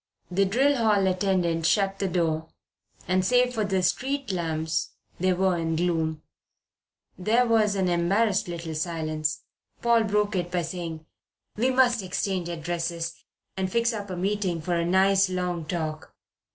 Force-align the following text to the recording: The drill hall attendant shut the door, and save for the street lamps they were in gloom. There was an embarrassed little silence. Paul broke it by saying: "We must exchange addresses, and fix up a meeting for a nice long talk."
The 0.31 0.45
drill 0.45 0.77
hall 0.77 1.05
attendant 1.05 1.67
shut 1.67 1.99
the 1.99 2.07
door, 2.07 2.49
and 3.07 3.23
save 3.23 3.53
for 3.53 3.63
the 3.63 3.83
street 3.83 4.31
lamps 4.31 4.93
they 5.19 5.31
were 5.31 5.55
in 5.59 5.75
gloom. 5.75 6.23
There 7.19 7.45
was 7.45 7.75
an 7.75 7.87
embarrassed 7.87 8.47
little 8.47 8.73
silence. 8.73 9.43
Paul 9.83 10.05
broke 10.05 10.35
it 10.35 10.49
by 10.49 10.63
saying: 10.63 11.05
"We 11.55 11.69
must 11.69 12.01
exchange 12.01 12.49
addresses, 12.49 13.13
and 13.55 13.71
fix 13.71 13.93
up 13.93 14.09
a 14.09 14.17
meeting 14.17 14.59
for 14.59 14.73
a 14.73 14.83
nice 14.85 15.29
long 15.29 15.65
talk." 15.65 16.11